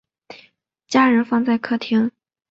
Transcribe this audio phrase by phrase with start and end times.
[0.87, 2.11] 家人放在客厅